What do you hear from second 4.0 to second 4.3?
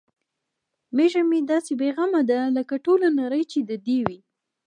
وي.